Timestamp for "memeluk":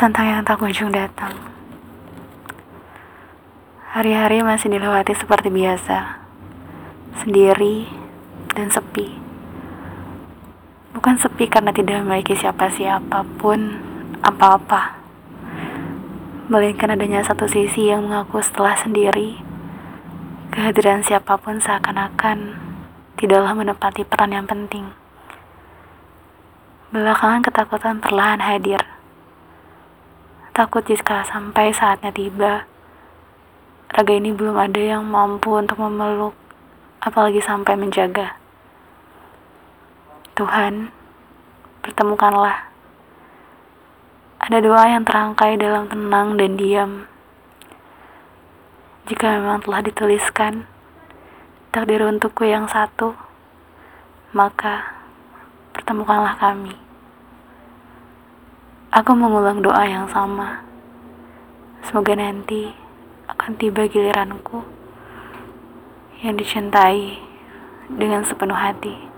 35.80-36.36